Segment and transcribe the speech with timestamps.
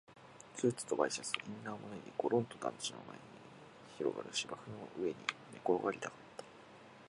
[0.55, 3.21] スーツとワイシャツとインナーも脱いで、ごろんと団地の前に
[3.99, 5.15] 広がる芝生の上に
[5.53, 6.43] 寝転がりたかった